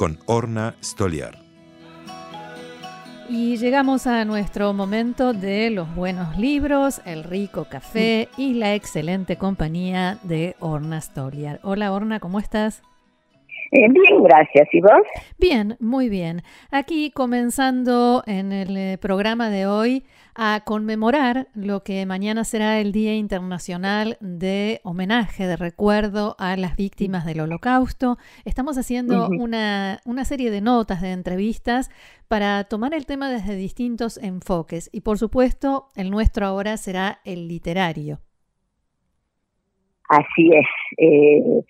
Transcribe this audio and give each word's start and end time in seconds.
con 0.00 0.16
Orna 0.24 0.76
Stoliar. 0.82 1.34
Y 3.28 3.58
llegamos 3.58 4.06
a 4.06 4.24
nuestro 4.24 4.72
momento 4.72 5.34
de 5.34 5.68
los 5.68 5.94
buenos 5.94 6.38
libros, 6.38 7.02
el 7.04 7.22
rico 7.22 7.66
café 7.68 8.28
y 8.38 8.54
la 8.54 8.74
excelente 8.74 9.36
compañía 9.36 10.16
de 10.22 10.56
Orna 10.58 11.02
Stoliar. 11.02 11.60
Hola 11.62 11.92
Orna, 11.92 12.18
¿cómo 12.18 12.38
estás? 12.38 12.82
Eh, 13.72 13.88
bien, 13.90 14.22
gracias. 14.22 14.68
¿Y 14.72 14.80
vos? 14.80 15.02
Bien, 15.38 15.76
muy 15.80 16.08
bien. 16.08 16.44
Aquí 16.70 17.10
comenzando 17.10 18.22
en 18.26 18.52
el 18.52 18.74
eh, 18.78 18.96
programa 18.98 19.50
de 19.50 19.66
hoy 19.66 20.04
a 20.34 20.62
conmemorar 20.64 21.48
lo 21.54 21.82
que 21.82 22.04
mañana 22.06 22.44
será 22.44 22.80
el 22.80 22.92
Día 22.92 23.14
Internacional 23.14 24.16
de 24.20 24.80
Homenaje, 24.84 25.46
de 25.46 25.56
recuerdo 25.56 26.36
a 26.38 26.56
las 26.56 26.76
víctimas 26.76 27.24
del 27.24 27.40
Holocausto. 27.40 28.18
Estamos 28.44 28.78
haciendo 28.78 29.28
una, 29.28 30.00
una 30.04 30.24
serie 30.24 30.50
de 30.50 30.60
notas, 30.60 31.00
de 31.00 31.12
entrevistas, 31.12 31.90
para 32.28 32.64
tomar 32.64 32.94
el 32.94 33.06
tema 33.06 33.30
desde 33.30 33.56
distintos 33.56 34.16
enfoques. 34.18 34.88
Y 34.92 35.00
por 35.00 35.18
supuesto, 35.18 35.88
el 35.96 36.10
nuestro 36.10 36.46
ahora 36.46 36.76
será 36.76 37.20
el 37.24 37.48
literario. 37.48 38.20
Así 40.08 40.50
es. 40.52 40.66
Eh, 40.98 41.64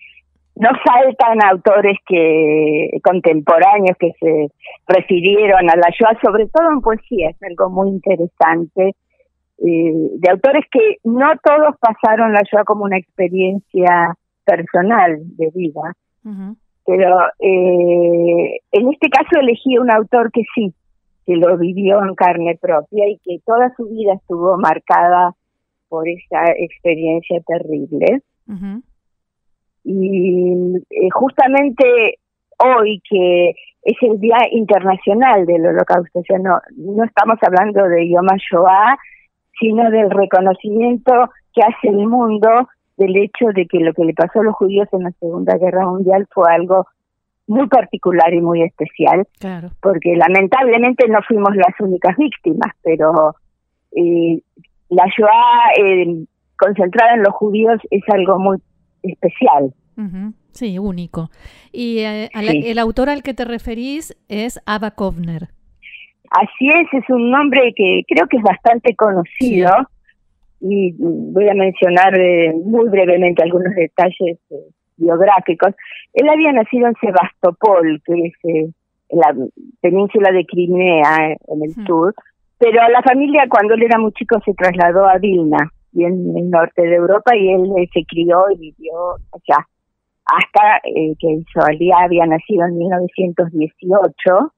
no 0.55 0.69
faltan 0.85 1.39
autores 1.43 1.97
que 2.05 2.89
contemporáneos 3.03 3.97
que 3.97 4.11
se 4.19 4.51
refirieron 4.87 5.69
a 5.69 5.75
la 5.75 5.89
Shoah, 5.89 6.19
sobre 6.21 6.47
todo 6.47 6.71
en 6.71 6.81
poesía, 6.81 7.29
es 7.29 7.37
algo 7.43 7.69
muy 7.69 7.89
interesante, 7.89 8.95
eh, 9.59 9.93
de 10.17 10.29
autores 10.29 10.65
que 10.71 10.97
no 11.03 11.31
todos 11.43 11.75
pasaron 11.79 12.33
la 12.33 12.41
Shoah 12.41 12.63
como 12.63 12.83
una 12.83 12.97
experiencia 12.97 14.15
personal 14.43 15.19
de 15.37 15.51
vida, 15.53 15.95
pero 16.85 17.19
eh, 17.39 18.59
en 18.71 18.91
este 18.91 19.09
caso 19.09 19.39
elegí 19.39 19.77
un 19.77 19.91
autor 19.91 20.31
que 20.31 20.41
sí, 20.53 20.73
que 21.25 21.35
lo 21.35 21.57
vivió 21.57 22.03
en 22.03 22.15
carne 22.15 22.57
propia 22.59 23.07
y 23.07 23.19
que 23.23 23.39
toda 23.45 23.73
su 23.77 23.85
vida 23.85 24.13
estuvo 24.15 24.57
marcada 24.57 25.33
por 25.87 26.07
esa 26.07 26.43
experiencia 26.57 27.39
terrible. 27.45 28.21
Y 29.83 30.75
eh, 30.89 31.09
justamente 31.13 32.19
hoy 32.57 33.01
que 33.09 33.49
es 33.83 33.97
el 34.01 34.19
Día 34.19 34.37
Internacional 34.51 35.45
del 35.45 35.65
Holocausto, 35.65 36.19
o 36.19 36.23
sea, 36.23 36.37
no, 36.37 36.59
no 36.75 37.03
estamos 37.03 37.37
hablando 37.41 37.83
de 37.87 38.09
Yom 38.09 38.27
HaShoah, 38.29 38.97
sino 39.59 39.89
del 39.89 40.11
reconocimiento 40.11 41.11
que 41.53 41.61
hace 41.61 41.87
el 41.89 42.07
mundo 42.07 42.69
del 42.97 43.15
hecho 43.17 43.47
de 43.55 43.65
que 43.65 43.79
lo 43.79 43.93
que 43.93 44.05
le 44.05 44.13
pasó 44.13 44.41
a 44.41 44.43
los 44.43 44.55
judíos 44.55 44.87
en 44.91 45.03
la 45.03 45.11
Segunda 45.19 45.57
Guerra 45.57 45.85
Mundial 45.85 46.27
fue 46.31 46.45
algo 46.53 46.85
muy 47.47 47.67
particular 47.67 48.33
y 48.33 48.41
muy 48.41 48.61
especial, 48.61 49.27
porque 49.81 50.15
lamentablemente 50.15 51.07
no 51.09 51.19
fuimos 51.27 51.55
las 51.55 51.79
únicas 51.79 52.15
víctimas, 52.17 52.73
pero 52.83 53.35
eh, 53.95 54.41
la 54.89 55.05
Shoah 55.05 55.71
eh, 55.77 56.25
concentrada 56.57 57.15
en 57.15 57.23
los 57.23 57.33
judíos 57.33 57.79
es 57.89 58.03
algo 58.13 58.39
muy 58.39 58.57
especial. 59.03 59.73
Sí, 60.51 60.79
único. 60.79 61.29
Y 61.71 61.99
eh, 61.99 62.29
el 62.33 62.79
autor 62.79 63.09
al 63.09 63.23
que 63.23 63.33
te 63.33 63.45
referís 63.45 64.15
es 64.29 64.59
Ava 64.65 64.91
Kovner. 64.91 65.49
Así 66.31 66.69
es, 66.69 66.87
es 66.93 67.09
un 67.09 67.29
nombre 67.29 67.73
que 67.75 68.03
creo 68.07 68.27
que 68.27 68.37
es 68.37 68.43
bastante 68.43 68.95
conocido 68.95 69.69
y 70.61 70.93
voy 70.97 71.49
a 71.49 71.53
mencionar 71.53 72.17
eh, 72.17 72.53
muy 72.53 72.89
brevemente 72.89 73.43
algunos 73.43 73.75
detalles 73.75 74.37
eh, 74.49 74.55
biográficos. 74.97 75.73
Él 76.13 76.29
había 76.29 76.53
nacido 76.53 76.87
en 76.87 76.95
Sebastopol, 77.01 78.01
que 78.05 78.13
es 78.13 78.33
en 78.43 78.73
la 79.09 79.35
península 79.81 80.31
de 80.31 80.45
Crimea, 80.45 81.35
en 81.47 81.63
el 81.63 81.73
sur, 81.85 82.13
pero 82.57 82.87
la 82.89 83.01
familia 83.01 83.47
cuando 83.49 83.73
él 83.73 83.83
era 83.83 83.97
muy 83.97 84.13
chico 84.13 84.39
se 84.45 84.53
trasladó 84.53 85.07
a 85.07 85.17
Vilna, 85.17 85.69
y 85.93 86.05
en 86.05 86.37
el 86.37 86.49
norte 86.49 86.81
de 86.81 86.95
Europa, 86.95 87.35
y 87.35 87.49
él 87.49 87.71
se 87.93 88.03
crió 88.05 88.45
y 88.51 88.57
vivió 88.57 89.15
allá. 89.31 89.67
Hasta 90.25 90.77
eh, 90.83 91.15
que 91.19 91.43
día 91.77 91.95
había 92.03 92.25
nacido 92.25 92.65
en 92.65 92.77
1918 92.77 94.53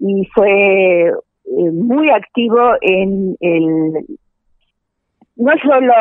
y 0.00 0.26
fue 0.34 1.08
eh, 1.08 1.70
muy 1.72 2.10
activo 2.10 2.72
en 2.82 3.36
el 3.40 4.06
no 5.36 5.52
solo 5.62 5.92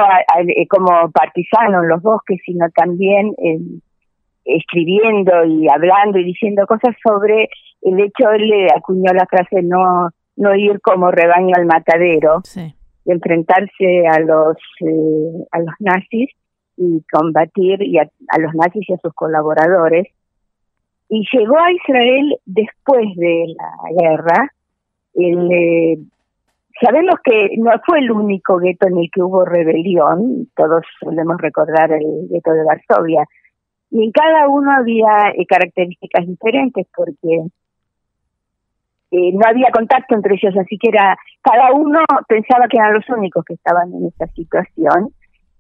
eh, 0.47 0.67
como 0.67 1.11
partisano 1.11 1.83
en 1.83 1.89
los 1.89 2.01
bosques, 2.01 2.39
sino 2.45 2.69
también 2.71 3.33
escribiendo 4.43 5.45
y 5.45 5.67
hablando 5.69 6.19
y 6.19 6.25
diciendo 6.25 6.65
cosas 6.67 6.95
sobre 7.03 7.49
el 7.81 7.99
hecho, 7.99 8.31
él 8.31 8.47
le 8.47 8.67
acuñó 8.75 9.13
la 9.13 9.25
frase 9.25 9.61
no 9.61 10.09
no 10.37 10.55
ir 10.55 10.81
como 10.81 11.11
rebaño 11.11 11.53
al 11.55 11.65
matadero, 11.65 12.41
de 12.55 12.73
enfrentarse 13.05 14.07
a 14.07 14.19
los 14.19 14.57
a 15.51 15.59
los 15.59 15.75
nazis 15.79 16.29
y 16.77 17.03
combatir 17.11 17.81
y 17.81 17.97
a, 17.97 18.09
los 18.39 18.53
nazis 18.53 18.89
y 18.89 18.93
a 18.93 18.97
sus 18.97 19.13
colaboradores. 19.13 20.07
Y 21.07 21.25
llegó 21.31 21.57
a 21.59 21.71
Israel 21.71 22.37
después 22.45 23.05
de 23.15 23.55
la 23.55 24.01
guerra. 24.01 24.51
Eh, 25.13 25.97
sabemos 26.81 27.15
que 27.23 27.51
no 27.57 27.71
fue 27.85 27.99
el 27.99 28.11
único 28.11 28.57
gueto 28.57 28.87
en 28.87 28.97
el 28.97 29.09
que 29.11 29.21
hubo 29.21 29.45
rebelión, 29.45 30.47
todos 30.55 30.83
solemos 30.99 31.37
recordar 31.39 31.91
el 31.93 32.27
gueto 32.29 32.51
de 32.51 32.63
Varsovia, 32.63 33.25
y 33.91 34.03
en 34.03 34.11
cada 34.11 34.49
uno 34.49 34.71
había 34.71 35.31
eh, 35.35 35.45
características 35.45 36.27
diferentes 36.27 36.85
porque 36.95 37.45
eh, 39.11 39.31
no 39.33 39.47
había 39.47 39.69
contacto 39.71 40.15
entre 40.15 40.35
ellos, 40.35 40.55
así 40.57 40.77
que 40.77 40.89
era 40.89 41.17
cada 41.41 41.73
uno 41.73 41.99
pensaba 42.27 42.67
que 42.67 42.77
eran 42.77 42.93
los 42.93 43.07
únicos 43.09 43.45
que 43.45 43.53
estaban 43.53 43.93
en 43.93 44.07
esta 44.07 44.27
situación 44.27 45.13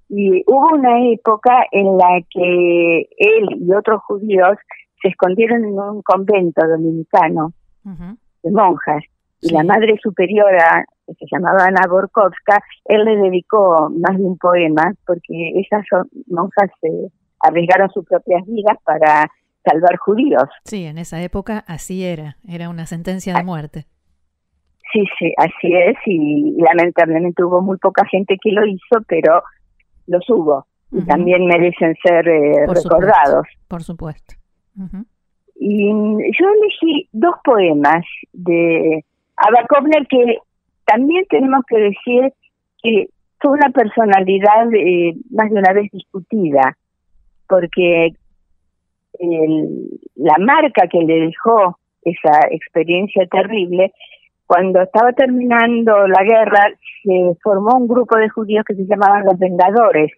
y 0.09 0.43
hubo 0.47 0.75
una 0.75 1.11
época 1.11 1.65
en 1.71 1.97
la 1.97 2.21
que 2.29 2.99
él 3.17 3.47
y 3.59 3.73
otros 3.73 4.01
judíos 4.03 4.57
se 5.01 5.09
escondieron 5.09 5.63
en 5.63 5.79
un 5.79 6.01
convento 6.01 6.67
dominicano 6.67 7.53
de 7.83 8.51
monjas. 8.51 9.03
Y 9.41 9.51
la 9.51 9.63
madre 9.63 9.97
superiora, 10.01 10.85
que 11.05 11.13
se 11.13 11.25
llamaba 11.31 11.65
Ana 11.65 11.87
Borkovska, 11.87 12.59
él 12.85 13.03
le 13.05 13.15
dedicó 13.17 13.91
más 13.91 14.17
de 14.17 14.23
un 14.23 14.37
poema, 14.37 14.93
porque 15.05 15.53
esas 15.55 15.85
monjas 16.27 16.71
se 16.81 16.89
arriesgaron 17.39 17.89
sus 17.91 18.05
propias 18.05 18.43
vidas 18.47 18.77
para 18.83 19.29
salvar 19.65 19.97
judíos. 19.97 20.43
Sí, 20.63 20.85
en 20.85 20.97
esa 20.97 21.21
época 21.21 21.63
así 21.67 22.05
era, 22.05 22.37
era 22.47 22.69
una 22.69 22.85
sentencia 22.85 23.33
de 23.33 23.39
ah. 23.39 23.43
muerte. 23.43 23.85
Sí, 24.93 25.03
sí, 25.19 25.33
así 25.37 25.73
es, 25.73 25.97
y 26.05 26.55
lamentablemente 26.61 27.43
hubo 27.43 27.61
muy 27.61 27.77
poca 27.77 28.05
gente 28.05 28.37
que 28.41 28.51
lo 28.51 28.65
hizo, 28.65 29.01
pero 29.07 29.43
los 30.07 30.23
hubo 30.29 30.65
y 30.91 31.01
también 31.05 31.45
merecen 31.45 31.95
ser 32.01 32.27
eh, 32.27 32.65
recordados. 32.67 33.47
por 33.67 33.83
supuesto. 33.83 34.35
Y 35.55 35.89
yo 35.89 36.45
elegí 36.61 37.09
dos 37.11 37.35
poemas 37.43 38.05
de 38.33 39.03
Abba 39.35 39.65
Kovner 39.67 40.07
que 40.07 40.37
también 40.85 41.25
tenemos 41.29 41.63
que 41.67 41.77
decir 41.77 42.33
que 42.81 43.07
fue 43.39 43.51
una 43.51 43.69
personalidad 43.71 44.73
eh, 44.73 45.15
más 45.31 45.49
de 45.49 45.59
una 45.59 45.73
vez 45.73 45.91
discutida, 45.91 46.77
porque 47.47 48.13
la 50.15 50.35
marca 50.39 50.87
que 50.87 50.99
le 50.99 51.27
dejó 51.27 51.77
esa 52.03 52.47
experiencia 52.51 53.25
terrible 53.27 53.91
cuando 54.45 54.81
estaba 54.81 55.11
terminando 55.13 56.07
la 56.07 56.23
guerra, 56.23 56.69
se 57.03 57.35
formó 57.41 57.77
un 57.77 57.87
grupo 57.87 58.17
de 58.17 58.29
judíos 58.29 58.63
que 58.65 58.75
se 58.75 58.85
llamaban 58.85 59.25
los 59.25 59.39
Vengadores, 59.39 60.11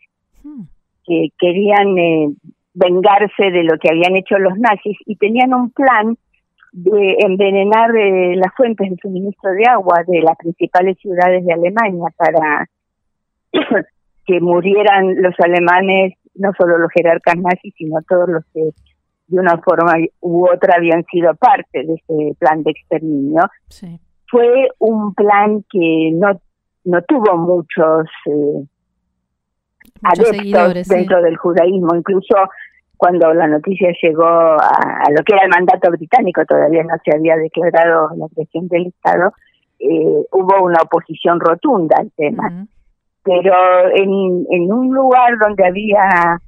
hmm. 0.44 0.64
que 1.06 1.30
querían 1.40 1.98
eh, 1.98 2.28
vengarse 2.74 3.52
de 3.52 3.64
lo 3.64 3.78
que 3.80 3.90
habían 3.90 4.16
hecho 4.18 4.38
los 4.38 4.58
nazis 4.58 4.98
y 5.06 5.16
tenían 5.16 5.54
un 5.54 5.72
plan 5.72 6.18
de 6.74 7.16
envenenar 7.20 7.96
eh, 7.96 8.36
las 8.36 8.54
fuentes 8.56 8.90
de 8.90 8.98
suministro 9.02 9.52
de 9.52 9.64
agua 9.66 10.04
de 10.06 10.22
las 10.22 10.36
principales 10.38 10.98
ciudades 11.00 11.46
de 11.46 11.54
Alemania 11.54 12.10
para 12.18 12.68
que 14.26 14.42
murieran 14.42 15.22
los 15.22 15.34
alemanes, 15.40 16.16
no 16.36 16.52
solo 16.60 16.78
los 16.78 16.92
jerarcas 16.92 17.36
nazis, 17.38 17.74
sino 17.78 18.02
todos 18.08 18.28
los 18.28 18.44
que 18.54 18.70
de 19.28 19.40
una 19.40 19.58
forma 19.60 19.94
u 20.22 20.48
otra 20.48 20.76
habían 20.78 21.04
sido 21.06 21.36
parte 21.36 21.84
de 21.84 21.94
ese 21.94 22.36
plan 22.40 22.64
de 22.64 22.72
exterminio. 22.72 23.44
Fue 24.30 24.70
un 24.80 25.14
plan 25.14 25.64
que 25.70 26.12
no, 26.14 26.40
no 26.86 27.02
tuvo 27.04 27.38
muchos, 27.38 28.08
eh, 28.26 28.66
adeptos 30.04 30.88
dentro 30.88 31.22
del 31.22 31.38
judaísmo, 31.38 31.96
incluso 31.96 32.36
cuando 32.98 33.34
la 33.34 33.48
noticia 33.48 33.90
llegó 34.02 34.26
a, 34.26 35.04
lo 35.16 35.24
que 35.24 35.34
era 35.34 35.44
el 35.44 35.50
mandato 35.50 35.92
británico, 35.92 36.44
todavía 36.46 36.84
no 36.84 36.96
se 37.06 37.16
había 37.16 37.36
declarado 37.36 38.10
la 38.18 38.28
creación 38.34 38.68
del 38.70 38.88
Estado, 38.88 39.34
eh, 39.80 40.26
hubo 40.32 40.64
una 40.64 40.80
oposición 40.82 41.40
rotunda 41.40 41.98
al 42.00 42.12
tema. 42.18 42.66
Pero 43.24 43.54
en, 43.94 44.46
en 44.50 44.72
un 44.72 44.94
lugar 44.94 45.38
donde 45.38 45.66
había 45.66 46.40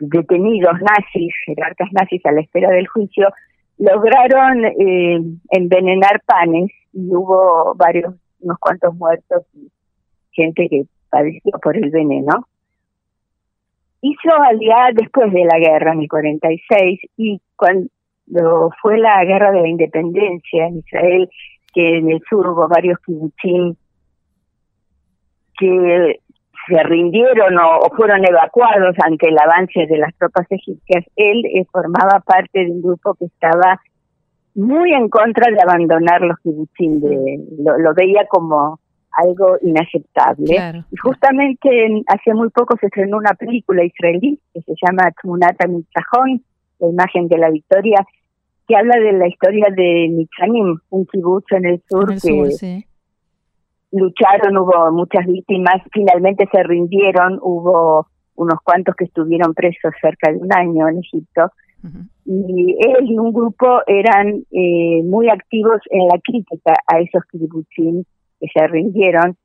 detenidos 0.00 0.80
nazis, 0.80 1.34
jerarcas 1.46 1.88
nazis 1.92 2.24
a 2.26 2.32
la 2.32 2.40
espera 2.40 2.70
del 2.70 2.86
juicio, 2.86 3.28
lograron 3.78 4.64
eh, 4.64 5.20
envenenar 5.50 6.22
panes 6.24 6.70
y 6.92 7.14
hubo 7.14 7.74
varios, 7.74 8.14
unos 8.40 8.58
cuantos 8.58 8.94
muertos 8.94 9.44
y 9.54 9.70
gente 10.32 10.68
que 10.68 10.84
padeció 11.10 11.52
por 11.62 11.76
el 11.76 11.90
veneno. 11.90 12.46
Hizo 14.00 14.34
aliada 14.42 14.90
después 14.94 15.32
de 15.32 15.44
la 15.44 15.58
guerra 15.58 15.92
en 15.92 16.00
el 16.00 16.08
46 16.08 17.00
y 17.16 17.40
cuando 17.56 18.70
fue 18.80 18.98
la 18.98 19.24
guerra 19.24 19.52
de 19.52 19.62
la 19.62 19.68
independencia 19.68 20.66
en 20.66 20.78
Israel, 20.78 21.30
que 21.72 21.98
en 21.98 22.10
el 22.10 22.20
sur 22.28 22.48
hubo 22.48 22.68
varios 22.68 22.98
kibutzim 23.00 23.76
que 25.58 26.20
se 26.68 26.82
rindieron 26.82 27.58
o, 27.58 27.90
fueron 27.96 28.24
evacuados 28.24 28.94
ante 29.04 29.28
el 29.28 29.38
avance 29.38 29.86
de 29.86 29.98
las 29.98 30.14
tropas 30.16 30.46
egipcias, 30.50 31.04
él 31.16 31.44
eh, 31.46 31.64
formaba 31.70 32.20
parte 32.20 32.64
de 32.64 32.70
un 32.70 32.82
grupo 32.82 33.14
que 33.14 33.26
estaba 33.26 33.80
muy 34.54 34.92
en 34.92 35.08
contra 35.08 35.50
de 35.50 35.60
abandonar 35.60 36.20
los 36.20 36.38
kibutzim, 36.40 37.00
lo, 37.58 37.94
veía 37.94 38.26
como 38.28 38.78
algo 39.12 39.56
inaceptable. 39.62 40.84
y 40.90 40.96
justamente 40.96 42.02
hace 42.06 42.34
muy 42.34 42.50
poco 42.50 42.76
se 42.78 42.86
estrenó 42.86 43.18
una 43.18 43.34
película 43.34 43.84
israelí 43.84 44.38
que 44.52 44.60
se 44.62 44.74
llama 44.82 45.10
Tmunata 45.20 45.66
Mitzahon, 45.66 46.42
la 46.80 46.88
imagen 46.88 47.28
de 47.28 47.38
la 47.38 47.50
victoria, 47.50 48.04
que 48.68 48.76
habla 48.76 48.98
de 48.98 49.12
la 49.12 49.28
historia 49.28 49.66
de 49.74 50.08
Mitzanim, 50.10 50.78
un 50.90 51.06
kibutz 51.06 51.50
en 51.52 51.66
el 51.66 51.82
sur 51.88 52.08
que 52.08 52.84
lucharon, 53.92 54.56
hubo 54.56 54.90
muchas 54.92 55.26
víctimas, 55.26 55.82
finalmente 55.92 56.48
se 56.50 56.62
rindieron, 56.62 57.38
hubo 57.42 58.06
unos 58.34 58.58
cuantos 58.64 58.96
que 58.96 59.04
estuvieron 59.04 59.54
presos 59.54 59.92
cerca 60.00 60.32
de 60.32 60.38
un 60.38 60.52
año 60.52 60.88
en 60.88 60.98
Egipto, 60.98 61.52
y 62.24 62.76
él 62.78 63.06
y 63.06 63.18
un 63.18 63.32
grupo 63.32 63.80
eran 63.86 64.44
eh, 64.52 65.02
muy 65.04 65.28
activos 65.28 65.80
en 65.90 66.06
la 66.06 66.18
crítica 66.22 66.74
a 66.86 67.00
esos 67.00 67.24
kibbutzim 67.30 68.04
que 68.38 68.46
se 68.54 68.66
rindieron, 68.68 69.36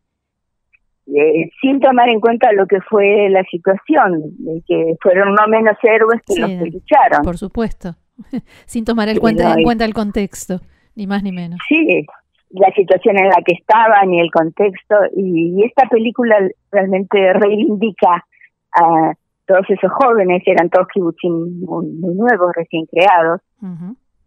eh, 1.08 1.50
sin 1.62 1.80
tomar 1.80 2.10
en 2.10 2.20
cuenta 2.20 2.52
lo 2.52 2.68
que 2.68 2.80
fue 2.82 3.30
la 3.30 3.44
situación, 3.50 4.22
de 4.38 4.62
que 4.68 4.96
fueron 5.02 5.34
no 5.34 5.48
menos 5.48 5.78
héroes 5.82 6.22
que 6.28 6.40
los 6.40 6.50
que 6.50 6.70
lucharon. 6.72 7.24
Por 7.24 7.38
supuesto, 7.38 7.96
sin 8.66 8.86
tomar 8.86 9.10
en 9.10 9.18
cuenta 9.18 9.86
el 9.86 9.94
contexto, 9.94 10.62
ni 10.96 11.08
más 11.08 11.24
ni 11.24 11.32
menos. 11.32 11.60
Sí, 11.68 12.06
la 12.50 12.72
situación 12.72 13.18
en 13.18 13.30
la 13.30 13.42
que 13.46 13.56
estaban 13.56 14.14
y 14.14 14.20
el 14.20 14.32
contexto 14.32 14.96
y, 15.16 15.64
esta 15.66 15.88
película 15.90 16.38
realmente 16.72 17.34
reivindica 17.34 18.26
a 18.74 19.14
todos 19.46 19.70
esos 19.70 19.92
jóvenes, 19.92 20.44
eran 20.46 20.70
todos 20.70 20.88
kibutzim 20.94 21.62
muy, 21.62 22.16
nuevos, 22.16 22.52
recién 22.56 22.86
creados. 22.86 23.42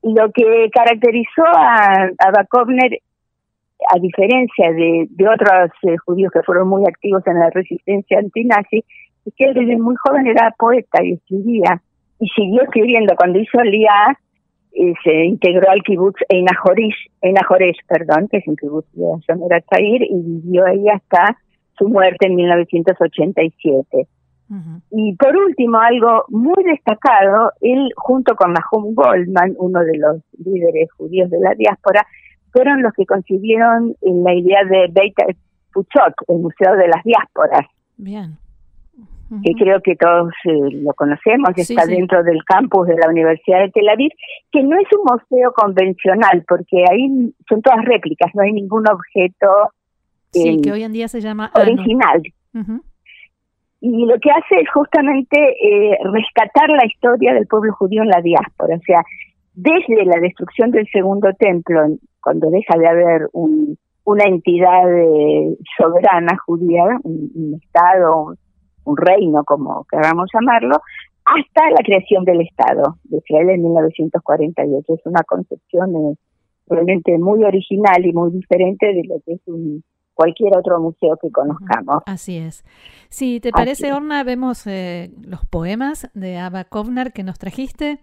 y 0.02 0.14
Lo 0.14 0.30
que 0.32 0.70
caracterizó 0.72 1.44
a, 1.44 2.10
a 2.18 2.30
Bakovner, 2.30 2.98
a 3.94 3.98
diferencia 3.98 4.72
de, 4.72 5.06
de 5.10 5.28
otros 5.28 5.70
eh, 5.82 5.96
judíos 6.04 6.32
que 6.32 6.42
fueron 6.42 6.68
muy 6.68 6.82
activos 6.86 7.26
en 7.26 7.38
la 7.38 7.50
resistencia 7.50 8.18
antinazi, 8.18 8.84
es 9.24 9.34
que 9.36 9.44
él 9.44 9.54
desde 9.54 9.76
muy 9.76 9.94
joven 9.96 10.26
era 10.26 10.54
poeta 10.58 11.02
y 11.02 11.12
escribía, 11.12 11.82
y 12.18 12.28
siguió 12.28 12.62
escribiendo. 12.62 13.14
Cuando 13.16 13.38
hizo 13.38 13.60
el 13.60 13.74
IA, 13.74 14.18
y 14.72 14.94
se 15.04 15.24
integró 15.24 15.70
al 15.70 15.82
kibutz 15.82 16.20
Einajoresh, 16.28 17.76
perdón, 17.88 18.28
que 18.28 18.38
es 18.38 18.46
un 18.46 18.56
kibutz 18.56 18.86
de 18.92 19.04
Shomer 19.26 19.64
Chair, 19.70 20.02
y 20.02 20.22
vivió 20.22 20.66
ahí 20.66 20.88
hasta 20.88 21.36
su 21.78 21.88
muerte 21.88 22.26
en 22.26 22.36
1987. 22.36 24.06
Y 24.90 25.14
por 25.14 25.36
último, 25.36 25.78
algo 25.78 26.24
muy 26.28 26.64
destacado, 26.64 27.52
él 27.60 27.88
junto 27.94 28.34
con 28.34 28.52
Nahum 28.52 28.94
Goldman, 28.94 29.54
uno 29.58 29.78
de 29.80 29.96
los 29.96 30.22
líderes 30.44 30.90
judíos 30.92 31.30
de 31.30 31.38
la 31.38 31.54
diáspora, 31.54 32.04
fueron 32.52 32.82
los 32.82 32.92
que 32.94 33.06
concibieron 33.06 33.94
la 34.00 34.34
idea 34.34 34.64
de 34.64 34.88
Beit 34.90 35.14
Puchot, 35.72 36.14
el 36.26 36.38
Museo 36.38 36.74
de 36.74 36.88
las 36.88 37.04
Diásporas. 37.04 37.66
Bien 37.96 38.38
que 39.44 39.52
creo 39.54 39.80
que 39.80 39.94
todos 39.94 40.32
eh, 40.44 40.82
lo 40.82 40.92
conocemos, 40.94 41.50
está 41.56 41.86
dentro 41.86 42.22
del 42.24 42.42
campus 42.44 42.88
de 42.88 42.96
la 42.96 43.08
Universidad 43.08 43.60
de 43.60 43.70
Tel 43.70 43.88
Aviv, 43.88 44.10
que 44.50 44.62
no 44.62 44.76
es 44.76 44.86
un 44.92 45.04
museo 45.04 45.52
convencional, 45.52 46.44
porque 46.48 46.84
ahí 46.90 47.32
son 47.48 47.62
todas 47.62 47.84
réplicas, 47.84 48.32
no 48.34 48.42
hay 48.42 48.52
ningún 48.52 48.84
objeto 48.88 49.46
sí, 50.32 50.60
que 50.60 50.72
hoy 50.72 50.82
en 50.82 50.92
día 50.92 51.06
se 51.06 51.20
llama 51.20 51.50
original. 51.54 52.22
Y 53.82 54.04
lo 54.04 54.18
que 54.18 54.30
hace 54.30 54.60
es 54.60 54.70
justamente 54.74 55.38
eh, 55.38 55.96
rescatar 56.12 56.68
la 56.68 56.84
historia 56.84 57.32
del 57.32 57.46
pueblo 57.46 57.72
judío 57.74 58.02
en 58.02 58.08
la 58.08 58.20
diáspora, 58.20 58.76
o 58.76 58.80
sea, 58.80 59.02
desde 59.54 60.04
la 60.04 60.20
destrucción 60.20 60.70
del 60.70 60.88
segundo 60.92 61.32
templo, 61.38 61.86
cuando 62.20 62.50
deja 62.50 62.76
de 62.78 62.88
haber 62.88 63.28
un, 63.32 63.78
una 64.04 64.24
entidad 64.24 64.90
eh, 64.92 65.56
soberana 65.78 66.36
judía, 66.44 66.84
un, 67.04 67.30
un 67.34 67.60
Estado, 67.62 68.34
un 68.84 68.96
reino, 68.96 69.44
como 69.44 69.84
queramos 69.90 70.28
llamarlo, 70.32 70.76
hasta 71.24 71.70
la 71.70 71.82
creación 71.84 72.24
del 72.24 72.40
Estado 72.42 72.96
de 73.04 73.18
Israel 73.18 73.50
en 73.50 73.62
1948. 73.62 74.94
Es 74.94 75.06
una 75.06 75.22
concepción 75.22 75.94
eh, 75.96 76.14
realmente 76.66 77.16
muy 77.18 77.44
original 77.44 78.04
y 78.04 78.12
muy 78.12 78.30
diferente 78.32 78.86
de 78.86 79.04
lo 79.04 79.20
que 79.24 79.34
es 79.34 79.40
un, 79.46 79.82
cualquier 80.14 80.56
otro 80.56 80.78
museo 80.80 81.16
que 81.20 81.30
conozcamos. 81.30 82.02
Así 82.06 82.36
es. 82.36 82.62
Si 83.08 83.40
te 83.40 83.52
parece, 83.52 83.92
Orna, 83.92 84.22
vemos 84.22 84.66
eh, 84.66 85.10
los 85.22 85.44
poemas 85.46 86.10
de 86.14 86.36
Abba 86.36 86.64
Kovner 86.64 87.12
que 87.12 87.22
nos 87.22 87.38
trajiste. 87.38 88.00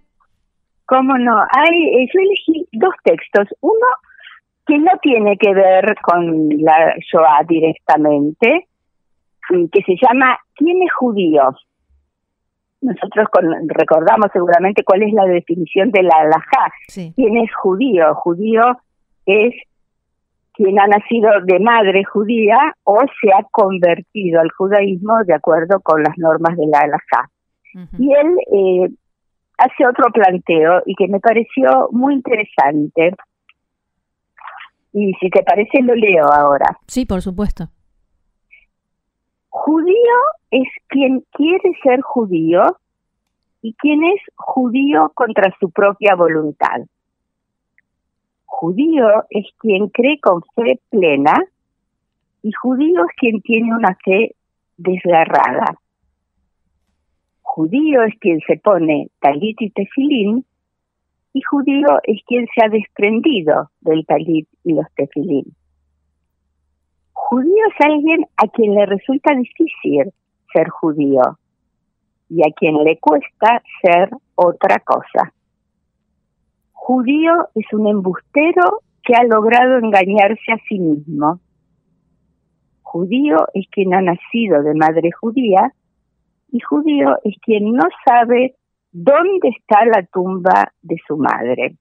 ¿Cómo 0.87 1.17
no? 1.17 1.37
Hay, 1.37 1.77
eh, 1.77 2.07
yo 2.11 2.19
elegí 2.19 2.67
dos 2.73 2.93
textos. 3.03 3.47
Uno 3.61 3.87
que 4.65 4.79
no 4.79 4.91
tiene 5.01 5.37
que 5.37 5.53
ver 5.53 5.95
con 6.01 6.49
la 6.49 6.95
Shoah 7.11 7.43
directamente, 7.47 8.67
que 9.71 9.81
se 9.83 9.95
llama 10.01 10.37
¿Quién 10.55 10.81
es 10.81 10.93
judío? 10.93 11.55
Nosotros 12.81 13.27
recordamos 13.69 14.27
seguramente 14.31 14.83
cuál 14.83 15.03
es 15.03 15.13
la 15.13 15.25
definición 15.25 15.91
de 15.91 16.03
la 16.03 16.15
halajá. 16.19 16.71
¿Quién 16.93 17.37
es 17.37 17.49
judío? 17.55 18.13
Judío 18.15 18.61
es 19.25 19.53
quien 20.53 20.79
ha 20.79 20.87
nacido 20.87 21.29
de 21.45 21.59
madre 21.59 22.03
judía 22.03 22.57
o 22.83 22.97
se 23.21 23.31
ha 23.31 23.43
convertido 23.51 24.41
al 24.41 24.51
judaísmo 24.51 25.13
de 25.25 25.35
acuerdo 25.35 25.79
con 25.81 26.01
las 26.01 26.17
normas 26.17 26.57
de 26.57 26.65
la 26.67 26.79
halajá. 26.79 27.29
Y 27.99 28.11
él 28.11 28.35
eh, 28.51 28.89
hace 29.57 29.87
otro 29.87 30.11
planteo 30.11 30.81
y 30.85 30.95
que 30.95 31.07
me 31.07 31.19
pareció 31.19 31.89
muy 31.91 32.15
interesante. 32.15 33.15
Y 34.93 35.13
si 35.19 35.29
te 35.29 35.43
parece, 35.43 35.83
lo 35.83 35.93
leo 35.93 36.25
ahora. 36.25 36.77
Sí, 36.87 37.05
por 37.05 37.21
supuesto. 37.21 37.69
Judío 39.65 40.17
es 40.51 40.67
quien 40.87 41.23
quiere 41.31 41.71
ser 41.81 42.01
judío 42.01 42.61
y 43.61 43.73
quien 43.73 44.03
es 44.03 44.21
judío 44.35 45.11
contra 45.15 45.51
su 45.59 45.71
propia 45.71 46.15
voluntad. 46.15 46.85
Judío 48.45 49.07
es 49.31 49.47
quien 49.57 49.87
cree 49.89 50.19
con 50.19 50.43
fe 50.55 50.79
plena 50.89 51.33
y 52.43 52.51
judío 52.51 53.03
es 53.03 53.15
quien 53.17 53.41
tiene 53.41 53.75
una 53.75 53.97
fe 54.05 54.35
desgarrada. 54.77 55.79
Judío 57.41 58.03
es 58.03 58.13
quien 58.19 58.39
se 58.47 58.57
pone 58.57 59.09
talit 59.19 59.59
y 59.59 59.71
tefilín 59.71 60.45
y 61.33 61.41
judío 61.41 61.99
es 62.03 62.21
quien 62.27 62.45
se 62.53 62.63
ha 62.63 62.69
desprendido 62.69 63.71
del 63.81 64.05
talit 64.05 64.47
y 64.63 64.73
los 64.73 64.85
tefilín. 64.95 65.55
Judío 67.29 67.65
es 67.67 67.85
alguien 67.85 68.25
a 68.37 68.47
quien 68.47 68.73
le 68.73 68.85
resulta 68.85 69.35
difícil 69.35 70.13
ser 70.53 70.69
judío 70.69 71.37
y 72.29 72.41
a 72.41 72.53
quien 72.55 72.81
le 72.85 72.97
cuesta 72.99 73.61
ser 73.81 74.11
otra 74.35 74.79
cosa. 74.79 75.33
Judío 76.71 77.49
es 77.53 77.65
un 77.73 77.89
embustero 77.89 78.79
que 79.03 79.13
ha 79.13 79.25
logrado 79.25 79.77
engañarse 79.77 80.53
a 80.53 80.57
sí 80.69 80.79
mismo. 80.79 81.41
Judío 82.81 83.35
es 83.53 83.67
quien 83.71 83.93
ha 83.93 83.99
nacido 83.99 84.63
de 84.63 84.73
madre 84.73 85.09
judía 85.11 85.73
y 86.49 86.61
judío 86.61 87.17
es 87.25 87.35
quien 87.41 87.73
no 87.73 87.83
sabe 88.05 88.55
¿dónde 88.93 89.49
está 89.49 89.83
la 89.83 90.05
tumba 90.13 90.71
de 90.81 90.95
su 91.05 91.17
madre? 91.17 91.75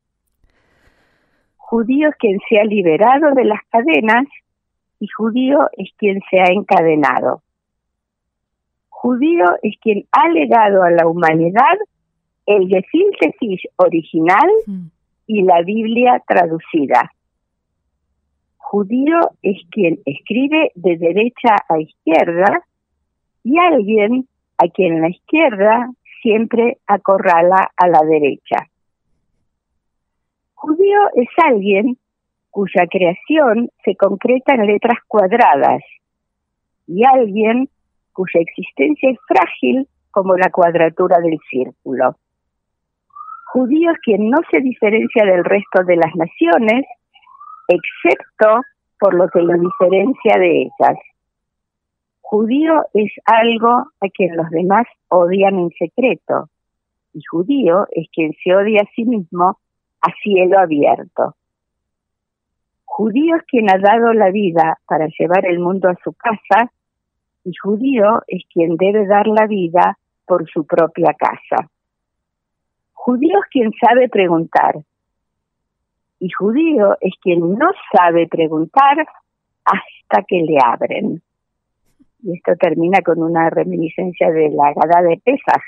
Judío 1.56 2.08
es 2.08 2.16
quien 2.16 2.40
se 2.48 2.58
ha 2.58 2.64
liberado 2.64 3.32
de 3.32 3.44
las 3.44 3.60
cadenas 3.70 4.26
y 4.98 5.08
judío 5.08 5.68
es 5.72 5.90
quien 5.96 6.20
se 6.30 6.40
ha 6.40 6.52
encadenado. 6.52 7.42
Judío 8.88 9.44
es 9.62 9.76
quien 9.80 10.06
ha 10.12 10.28
legado 10.28 10.82
a 10.82 10.90
la 10.90 11.06
humanidad 11.06 11.76
el 12.46 12.68
síntesis 12.90 13.60
original 13.76 14.48
mm. 14.66 14.86
y 15.26 15.42
la 15.42 15.62
Biblia 15.62 16.22
traducida. 16.26 17.12
Judío 18.56 19.20
es 19.42 19.58
quien 19.70 20.00
escribe 20.04 20.72
de 20.74 20.96
derecha 20.96 21.56
a 21.68 21.78
izquierda 21.78 22.64
y 23.44 23.58
alguien 23.58 24.26
a 24.58 24.68
quien 24.68 25.00
la 25.00 25.10
izquierda 25.10 25.90
siempre 26.22 26.78
acorrala 26.86 27.70
a 27.76 27.86
la 27.88 28.00
derecha. 28.00 28.68
Judío 30.54 30.98
es 31.14 31.28
alguien 31.44 31.96
cuya 32.56 32.86
creación 32.90 33.68
se 33.84 33.96
concreta 33.96 34.54
en 34.54 34.64
letras 34.64 34.98
cuadradas 35.06 35.82
y 36.86 37.04
alguien 37.04 37.68
cuya 38.14 38.40
existencia 38.40 39.10
es 39.10 39.18
frágil 39.28 39.86
como 40.10 40.34
la 40.36 40.48
cuadratura 40.48 41.18
del 41.18 41.38
círculo. 41.50 42.16
Judío 43.52 43.90
es 43.90 43.98
quien 43.98 44.30
no 44.30 44.38
se 44.50 44.62
diferencia 44.62 45.26
del 45.26 45.44
resto 45.44 45.84
de 45.84 45.96
las 45.96 46.14
naciones, 46.16 46.86
excepto 47.68 48.62
por 48.98 49.12
lo 49.12 49.28
que 49.28 49.42
lo 49.42 49.52
diferencia 49.52 50.38
de 50.38 50.62
ellas. 50.62 50.98
Judío 52.22 52.86
es 52.94 53.12
algo 53.26 53.68
a 54.00 54.08
quien 54.14 54.34
los 54.34 54.48
demás 54.48 54.86
odian 55.08 55.58
en 55.58 55.70
secreto, 55.78 56.48
y 57.12 57.20
judío 57.22 57.86
es 57.90 58.08
quien 58.14 58.32
se 58.42 58.56
odia 58.56 58.80
a 58.80 58.90
sí 58.94 59.04
mismo 59.04 59.58
a 60.00 60.10
cielo 60.22 60.58
abierto. 60.58 61.34
Judío 62.96 63.36
es 63.36 63.42
quien 63.42 63.68
ha 63.68 63.76
dado 63.76 64.14
la 64.14 64.30
vida 64.30 64.78
para 64.88 65.06
llevar 65.18 65.44
el 65.44 65.58
mundo 65.58 65.90
a 65.90 65.98
su 66.02 66.14
casa, 66.14 66.72
y 67.44 67.54
judío 67.54 68.22
es 68.26 68.42
quien 68.50 68.78
debe 68.78 69.06
dar 69.06 69.26
la 69.26 69.46
vida 69.46 69.98
por 70.24 70.48
su 70.48 70.64
propia 70.64 71.12
casa. 71.12 71.68
Judío 72.94 73.38
es 73.38 73.50
quien 73.50 73.70
sabe 73.78 74.08
preguntar, 74.08 74.76
y 76.20 76.30
judío 76.30 76.96
es 77.02 77.12
quien 77.20 77.40
no 77.40 77.70
sabe 77.92 78.28
preguntar 78.28 79.06
hasta 79.66 80.24
que 80.26 80.40
le 80.40 80.56
abren. 80.64 81.20
Y 82.22 82.32
esto 82.32 82.52
termina 82.58 83.02
con 83.02 83.22
una 83.22 83.50
reminiscencia 83.50 84.30
de 84.30 84.48
la 84.48 84.72
Gada 84.72 85.06
de 85.06 85.20
Pesach, 85.22 85.62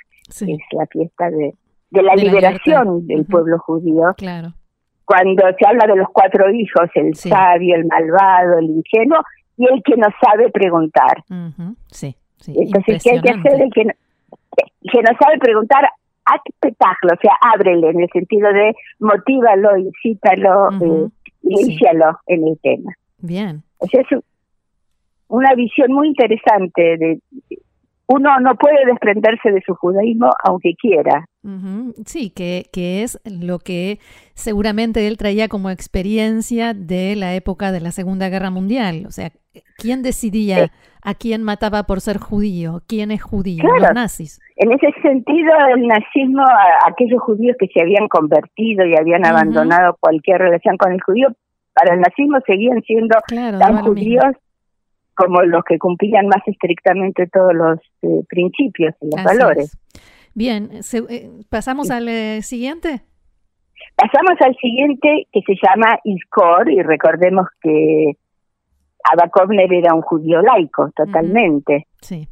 que 0.46 0.54
es 0.54 0.60
la 0.72 0.86
fiesta 0.86 1.28
de, 1.28 1.54
de 1.90 2.02
la 2.02 2.14
liberación 2.14 3.06
del 3.06 3.26
pueblo 3.26 3.58
judío. 3.58 4.14
Claro. 4.16 4.54
Cuando 5.08 5.42
se 5.58 5.66
habla 5.66 5.86
de 5.86 5.96
los 5.96 6.08
cuatro 6.12 6.50
hijos, 6.50 6.90
el 6.94 7.14
sabio, 7.14 7.76
el 7.76 7.86
malvado, 7.86 8.58
el 8.58 8.66
ingenuo 8.66 9.20
y 9.56 9.64
el 9.64 9.82
que 9.82 9.96
no 9.96 10.06
sabe 10.20 10.50
preguntar. 10.50 11.24
Sí, 11.90 12.14
sí. 12.36 12.54
Entonces, 12.54 13.02
¿qué 13.02 13.12
hay 13.12 13.20
que 13.22 13.30
hacer? 13.30 13.62
El 13.62 13.72
que 13.72 13.86
no, 13.86 13.92
que 14.92 15.02
no 15.02 15.16
sabe 15.18 15.38
preguntar, 15.38 15.88
acpetajlo, 16.26 17.14
o 17.14 17.20
sea, 17.22 17.32
ábrele 17.54 17.88
en 17.88 18.02
el 18.02 18.10
sentido 18.10 18.52
de 18.52 18.74
motívalo, 18.98 19.78
incítalo, 19.78 20.68
uh 20.78 21.10
en 22.26 22.46
el 22.46 22.58
tema. 22.60 22.92
Bien. 23.16 23.62
O 23.78 23.86
sea, 23.86 24.02
es 24.02 24.08
una 25.28 25.54
visión 25.54 25.90
muy 25.90 26.08
interesante 26.08 26.98
de 26.98 27.18
uno 28.08 28.40
no 28.40 28.54
puede 28.56 28.84
desprenderse 28.86 29.50
de 29.50 29.62
su 29.64 29.74
judaísmo 29.74 30.30
aunque 30.44 30.74
quiera. 30.74 31.24
Sí, 32.06 32.30
que, 32.30 32.66
que 32.72 33.02
es 33.02 33.20
lo 33.24 33.58
que 33.58 33.98
seguramente 34.34 35.06
él 35.06 35.16
traía 35.16 35.48
como 35.48 35.70
experiencia 35.70 36.74
de 36.74 37.16
la 37.16 37.34
época 37.34 37.72
de 37.72 37.80
la 37.80 37.90
Segunda 37.90 38.28
Guerra 38.28 38.50
Mundial. 38.50 39.04
O 39.06 39.10
sea, 39.10 39.30
¿quién 39.76 40.02
decidía 40.02 40.70
a 41.02 41.14
quién 41.14 41.42
mataba 41.42 41.84
por 41.84 42.00
ser 42.00 42.18
judío? 42.18 42.82
¿Quién 42.86 43.10
es 43.10 43.22
judío? 43.22 43.64
Los 43.80 43.94
nazis. 43.94 44.40
En 44.56 44.72
ese 44.72 44.88
sentido, 45.00 45.52
el 45.74 45.86
nazismo, 45.86 46.42
a 46.42 46.88
aquellos 46.88 47.22
judíos 47.22 47.56
que 47.58 47.68
se 47.68 47.80
habían 47.80 48.08
convertido 48.08 48.84
y 48.84 48.96
habían 48.96 49.24
abandonado 49.24 49.96
cualquier 50.00 50.38
relación 50.38 50.76
con 50.76 50.92
el 50.92 51.00
judío, 51.00 51.28
para 51.72 51.94
el 51.94 52.00
nazismo 52.00 52.38
seguían 52.46 52.82
siendo 52.82 53.16
tan 53.58 53.82
judíos 53.82 54.34
como 55.14 55.42
los 55.42 55.64
que 55.64 55.78
cumplían 55.78 56.26
más 56.28 56.46
estrictamente 56.46 57.26
todos 57.26 57.52
los 57.52 57.78
eh, 58.02 58.22
principios 58.28 58.94
y 59.00 59.06
los 59.14 59.24
valores. 59.24 59.76
Bien, 60.38 60.70
eh, 60.70 61.30
¿pasamos 61.50 61.90
al 61.90 62.08
eh, 62.08 62.42
siguiente? 62.42 63.00
Pasamos 63.96 64.40
al 64.40 64.54
siguiente 64.62 65.26
que 65.32 65.40
se 65.44 65.54
llama 65.54 65.98
Iskor 66.04 66.70
y 66.70 66.80
recordemos 66.80 67.48
que 67.60 68.12
Abba 69.02 69.28
era 69.72 69.94
un 69.94 70.02
judío 70.02 70.40
laico 70.40 70.92
totalmente. 70.94 71.88
Sí. 72.00 72.28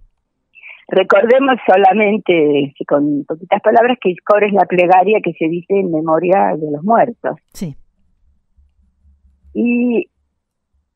Recordemos 0.86 1.56
solamente, 1.66 2.72
con 2.86 3.24
poquitas 3.24 3.60
palabras, 3.60 3.98
que 4.00 4.10
Iskor 4.10 4.44
es 4.44 4.52
la 4.52 4.66
plegaria 4.66 5.18
que 5.20 5.32
se 5.32 5.48
dice 5.48 5.74
en 5.74 5.90
memoria 5.90 6.54
de 6.56 6.70
los 6.70 6.84
muertos. 6.84 7.40
Sí. 7.54 7.74
Y 9.52 10.08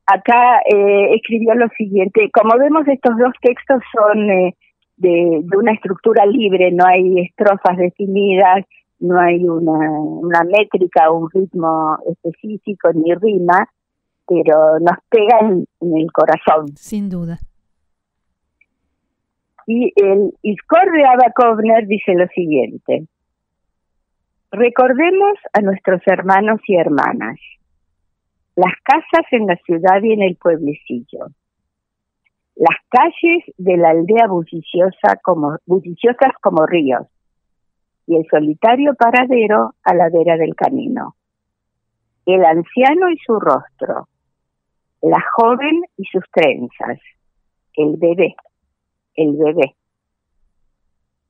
acá 0.06 0.60
eh, 0.72 1.14
escribió 1.16 1.56
lo 1.56 1.66
siguiente, 1.76 2.30
como 2.32 2.56
vemos 2.56 2.86
estos 2.86 3.18
dos 3.18 3.32
textos 3.42 3.82
son 3.92 4.30
eh, 4.30 4.56
de, 5.00 5.44
una 5.56 5.72
estructura 5.72 6.26
libre, 6.26 6.70
no 6.72 6.84
hay 6.86 7.20
estrofas 7.20 7.76
definidas, 7.76 8.64
no 8.98 9.18
hay 9.18 9.42
una, 9.44 9.90
una 9.90 10.44
métrica, 10.44 11.10
un 11.10 11.28
ritmo 11.30 11.98
específico 12.06 12.90
ni 12.92 13.14
rima, 13.14 13.68
pero 14.26 14.78
nos 14.78 14.98
pegan 15.08 15.64
en 15.80 15.96
el 15.96 16.12
corazón. 16.12 16.68
Sin 16.76 17.08
duda. 17.08 17.38
Y 19.66 19.92
el 19.96 20.32
Iskor 20.42 20.92
de 20.92 21.04
Abba 21.04 21.32
Kovner 21.34 21.86
dice 21.86 22.14
lo 22.14 22.26
siguiente. 22.28 23.06
Recordemos 24.52 25.38
a 25.52 25.60
nuestros 25.60 26.00
hermanos 26.06 26.60
y 26.66 26.76
hermanas 26.76 27.38
las 28.56 28.74
casas 28.82 29.26
en 29.30 29.46
la 29.46 29.56
ciudad 29.64 30.02
y 30.02 30.12
en 30.12 30.22
el 30.22 30.36
pueblecillo, 30.36 31.28
las 32.60 32.76
calles 32.90 33.42
de 33.56 33.78
la 33.78 33.88
aldea 33.88 34.26
bulliciosa 34.28 35.16
como, 35.22 35.56
bulliciosas 35.64 36.34
como 36.42 36.66
ríos, 36.66 37.06
y 38.06 38.16
el 38.16 38.26
solitario 38.30 38.94
paradero 38.96 39.72
a 39.82 39.94
la 39.94 40.10
vera 40.10 40.36
del 40.36 40.54
camino, 40.54 41.14
el 42.26 42.44
anciano 42.44 43.08
y 43.08 43.16
su 43.24 43.40
rostro, 43.40 44.08
la 45.00 45.24
joven 45.36 45.80
y 45.96 46.04
sus 46.04 46.22
trenzas, 46.30 47.00
el 47.76 47.96
bebé, 47.96 48.36
el 49.14 49.38
bebé. 49.38 49.74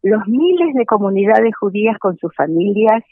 Los 0.03 0.27
miles 0.27 0.75
de 0.75 0.85
comunidades 0.85 1.55
judías 1.57 1.97
con 1.99 2.17
sus 2.17 2.35
familias, 2.35 3.05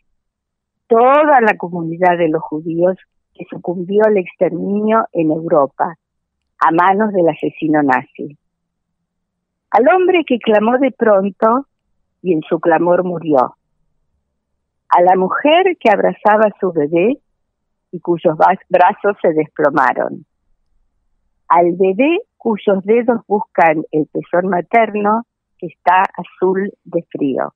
toda 0.88 1.40
la 1.40 1.56
comunidad 1.56 2.18
de 2.18 2.30
los 2.30 2.42
judíos 2.42 2.96
que 3.34 3.44
sucumbió 3.48 4.02
al 4.06 4.16
exterminio 4.16 5.06
en 5.12 5.30
Europa 5.30 5.96
a 6.60 6.70
manos 6.72 7.12
del 7.12 7.28
asesino 7.28 7.82
nazi. 7.82 8.36
Al 9.70 9.84
hombre 9.94 10.24
que 10.26 10.38
clamó 10.38 10.78
de 10.78 10.90
pronto 10.90 11.66
y 12.22 12.32
en 12.32 12.42
su 12.42 12.58
clamor 12.58 13.04
murió. 13.04 13.56
A 14.88 15.02
la 15.02 15.16
mujer 15.16 15.76
que 15.78 15.90
abrazaba 15.90 16.46
a 16.46 16.58
su 16.58 16.72
bebé 16.72 17.18
y 17.92 18.00
cuyos 18.00 18.36
brazos 18.68 19.16
se 19.20 19.32
desplomaron. 19.32 20.24
Al 21.48 21.72
bebé 21.72 22.20
cuyos 22.36 22.84
dedos 22.84 23.20
buscan 23.26 23.84
el 23.92 24.06
pezón 24.06 24.48
materno 24.48 25.24
que 25.58 25.66
está 25.66 26.02
azul 26.16 26.72
de 26.84 27.04
frío. 27.10 27.52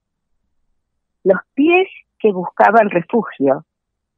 Los 1.25 1.40
pies 1.54 1.88
que 2.18 2.32
buscaban 2.32 2.90
refugio, 2.90 3.64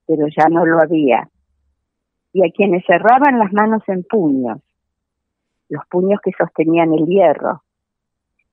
pero 0.07 0.27
ya 0.29 0.49
no 0.49 0.65
lo 0.65 0.81
había 0.81 1.29
y 2.35 2.45
a 2.45 2.51
quienes 2.51 2.85
cerraban 2.85 3.39
las 3.39 3.53
manos 3.53 3.83
en 3.87 4.03
puños, 4.03 4.59
los 5.69 5.83
puños 5.91 6.21
que 6.23 6.33
sostenían 6.37 6.93
el 6.93 7.07
hierro, 7.07 7.63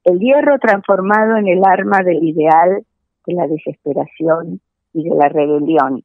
el 0.04 0.20
hierro 0.20 0.58
transformado 0.60 1.38
en 1.38 1.48
el 1.48 1.64
arma 1.64 2.00
del 2.04 2.24
ideal 2.24 2.84
de 3.26 3.34
la 3.34 3.48
desesperación 3.48 4.62
y 4.94 5.04
de 5.08 5.16
la 5.16 5.30
rebelión, 5.30 6.04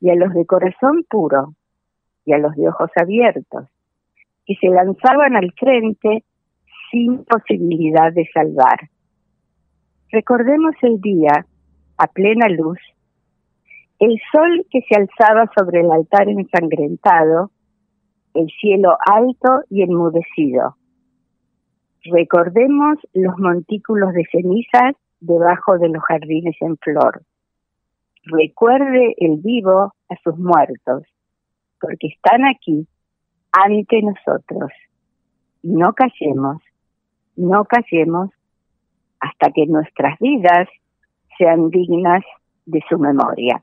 y 0.00 0.10
a 0.10 0.14
los 0.14 0.34
de 0.34 0.44
corazón 0.44 1.04
puro 1.08 1.54
y 2.24 2.32
a 2.32 2.38
los 2.38 2.54
de 2.56 2.68
ojos 2.68 2.90
abiertos, 2.96 3.68
que 4.44 4.54
se 4.56 4.68
lanzaban 4.68 5.36
al 5.36 5.52
frente 5.52 6.24
sin 6.90 7.24
posibilidad 7.24 8.12
de 8.12 8.28
salvar. 8.32 8.90
Recordemos 10.10 10.74
el 10.82 11.00
día, 11.00 11.46
a 11.98 12.06
plena 12.08 12.48
luz, 12.48 12.78
el 13.98 14.20
sol 14.30 14.66
que 14.70 14.82
se 14.82 14.96
alzaba 14.96 15.50
sobre 15.56 15.80
el 15.80 15.90
altar 15.90 16.28
ensangrentado, 16.28 17.50
el 18.36 18.48
cielo 18.60 18.96
alto 19.04 19.62
y 19.70 19.82
enmudecido. 19.82 20.76
Recordemos 22.04 22.98
los 23.14 23.36
montículos 23.38 24.12
de 24.12 24.24
cenizas 24.30 24.94
debajo 25.20 25.78
de 25.78 25.88
los 25.88 26.02
jardines 26.04 26.56
en 26.60 26.76
flor. 26.76 27.22
Recuerde 28.24 29.14
el 29.18 29.38
vivo 29.38 29.92
a 30.08 30.16
sus 30.22 30.36
muertos, 30.38 31.04
porque 31.80 32.08
están 32.08 32.44
aquí 32.44 32.86
ante 33.52 34.02
nosotros. 34.02 34.70
No 35.62 35.92
callemos, 35.92 36.62
no 37.36 37.64
callemos 37.64 38.30
hasta 39.20 39.50
que 39.52 39.66
nuestras 39.66 40.18
vidas 40.18 40.68
sean 41.38 41.70
dignas 41.70 42.22
de 42.66 42.82
su 42.88 42.98
memoria. 42.98 43.62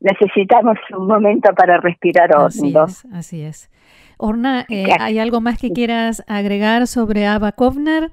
Necesitamos 0.00 0.76
un 0.96 1.06
momento 1.06 1.54
para 1.54 1.78
respirar 1.78 2.30
hondo. 2.36 2.82
Así 2.82 3.06
es, 3.06 3.14
así 3.14 3.42
es. 3.42 3.70
Orna, 4.18 4.64
eh, 4.68 4.86
¿hay 4.98 5.18
algo 5.18 5.40
más 5.40 5.60
que 5.60 5.72
quieras 5.72 6.24
agregar 6.26 6.86
sobre 6.86 7.26
Ava 7.26 7.52
Kovner? 7.52 8.10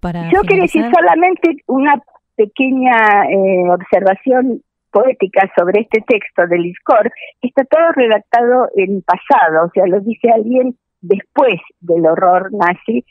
Para 0.00 0.30
Yo 0.30 0.42
quería 0.42 0.62
decir 0.62 0.84
solamente 0.92 1.62
una 1.66 2.00
pequeña 2.36 3.24
eh, 3.28 3.68
observación 3.70 4.62
poética 4.90 5.50
sobre 5.56 5.82
este 5.82 6.02
texto 6.06 6.46
del 6.46 6.66
ISCOR, 6.66 7.10
está 7.40 7.64
todo 7.64 7.92
redactado 7.94 8.68
en 8.76 9.02
pasado, 9.02 9.66
o 9.66 9.70
sea, 9.74 9.86
lo 9.86 10.00
dice 10.00 10.30
alguien 10.30 10.76
después 11.00 11.60
del 11.80 12.06
horror 12.06 12.50
nazi, 12.52 13.04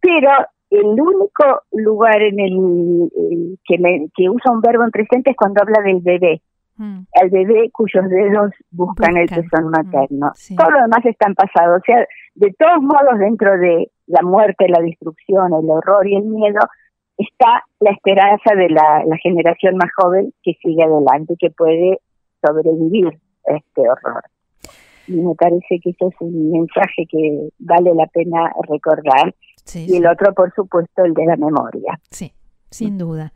pero 0.00 0.30
el 0.70 0.86
único 0.86 1.62
lugar 1.72 2.20
en 2.22 2.40
el, 2.40 3.58
que, 3.64 3.76
que 4.16 4.28
usa 4.28 4.52
un 4.52 4.60
verbo 4.60 4.84
en 4.84 4.90
presente 4.90 5.30
es 5.30 5.36
cuando 5.36 5.62
habla 5.62 5.82
del 5.82 6.00
bebé. 6.00 6.42
Mm. 6.78 7.00
El 7.12 7.30
bebé 7.30 7.70
cuyos 7.72 8.08
dedos 8.08 8.52
buscan, 8.70 9.16
el 9.16 9.28
pezón 9.28 9.66
mm, 9.66 9.70
materno. 9.70 10.32
Todo 10.56 10.70
lo 10.70 10.82
demás 10.82 11.04
está 11.04 11.28
pasado. 11.34 11.76
O 11.76 11.80
sea, 11.84 12.06
de 12.34 12.54
todos 12.56 12.80
modos, 12.80 13.18
dentro 13.18 13.58
de 13.58 13.90
la 14.06 14.22
muerte, 14.22 14.68
la 14.68 14.80
destrucción, 14.80 15.52
el 15.52 15.68
horror 15.68 16.06
y 16.06 16.16
el 16.16 16.24
miedo, 16.24 16.60
está 17.18 17.64
la 17.80 17.90
esperanza 17.90 18.54
de 18.54 18.70
la, 18.70 19.04
generación 19.22 19.76
más 19.76 19.90
joven 19.96 20.32
que 20.42 20.52
sigue 20.62 20.82
adelante, 20.84 21.34
que 21.38 21.50
puede 21.50 22.00
sobrevivir 22.46 23.18
a 23.48 23.56
este 23.56 23.80
horror. 23.80 24.22
Y 25.08 25.16
me 25.16 25.34
parece 25.34 25.80
que 25.82 25.90
ese 25.90 26.06
es 26.06 26.14
un 26.20 26.52
mensaje 26.52 27.06
que 27.10 27.48
vale 27.58 27.92
la 27.94 28.06
pena 28.06 28.52
recordar. 28.68 29.34
y 29.74 29.96
el 29.96 30.06
otro, 30.06 30.32
por 30.32 30.54
supuesto, 30.54 31.04
el 31.04 31.14
de 31.14 31.26
la 31.26 31.36
memoria. 31.36 31.98
Sí, 32.10 32.32
sin 32.70 32.98
duda. 32.98 33.32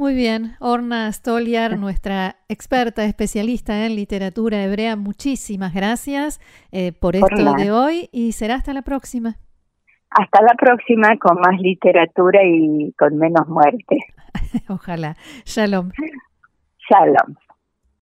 Muy 0.00 0.14
bien, 0.14 0.56
Orna 0.60 1.12
Stoliar, 1.12 1.76
nuestra 1.78 2.36
experta 2.48 3.04
especialista 3.04 3.84
en 3.84 3.96
literatura 3.96 4.64
hebrea, 4.64 4.96
muchísimas 4.96 5.74
gracias 5.74 6.40
eh, 6.72 6.92
por 6.92 7.16
esto 7.16 7.52
de 7.58 7.70
hoy 7.70 8.08
y 8.10 8.32
será 8.32 8.54
hasta 8.54 8.72
la 8.72 8.80
próxima. 8.80 9.36
Hasta 10.08 10.40
la 10.40 10.54
próxima 10.54 11.18
con 11.18 11.38
más 11.38 11.60
literatura 11.60 12.40
y 12.42 12.94
con 12.98 13.18
menos 13.18 13.46
muerte. 13.46 13.98
Ojalá. 14.70 15.18
Shalom. 15.44 15.90
Shalom. 16.88 17.36